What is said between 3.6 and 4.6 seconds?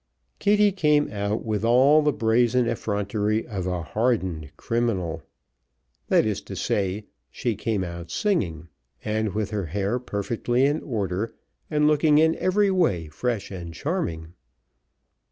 a hardened